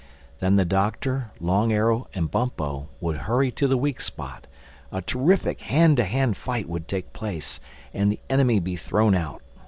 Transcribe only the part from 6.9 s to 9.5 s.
place and the enemy be thrown out.